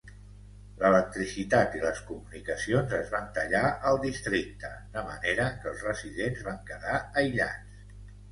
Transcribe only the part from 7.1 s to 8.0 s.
aïllats.